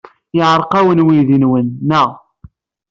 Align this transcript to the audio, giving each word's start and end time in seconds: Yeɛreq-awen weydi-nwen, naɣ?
Yeɛreq-awen 0.37 1.03
weydi-nwen, 1.05 1.67
naɣ? 1.89 2.09